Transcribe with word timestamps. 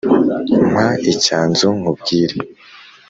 Mpa 0.71 0.87
icyanzu 1.11 1.67
nkubwire 1.79 2.35